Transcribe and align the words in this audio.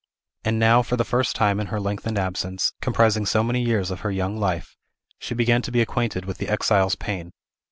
And 0.43 0.57
now, 0.57 0.81
for 0.81 0.95
the 0.95 1.03
first 1.05 1.35
time 1.35 1.59
in 1.59 1.67
her 1.67 1.79
lengthened 1.79 2.17
absence, 2.17 2.73
comprising 2.81 3.27
so 3.27 3.43
many 3.43 3.61
years 3.61 3.91
of 3.91 3.99
her 3.99 4.09
young 4.09 4.35
life, 4.35 4.75
she 5.19 5.35
began 5.35 5.61
to 5.61 5.71
be 5.71 5.79
acquainted 5.79 6.25
with 6.25 6.39
the 6.39 6.49
exile's 6.49 6.95
pain. 6.95 7.33